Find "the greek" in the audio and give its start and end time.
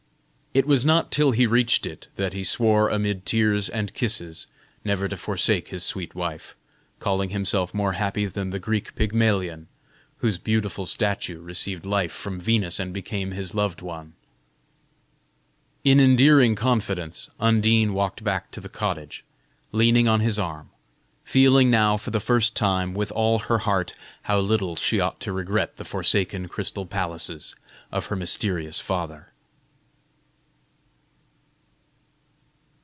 8.49-8.93